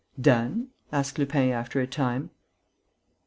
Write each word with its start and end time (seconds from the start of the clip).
"Done?" 0.19 0.69
asked 0.91 1.19
Lupin, 1.19 1.49
after 1.51 1.79
a 1.79 1.85
time. 1.85 2.31